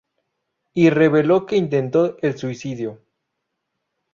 [0.73, 3.01] Y reveló que intentó el suicidio.